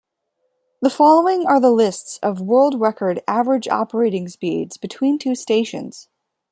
[0.81, 6.09] The following are the lists of world record average operating speeds between two stations.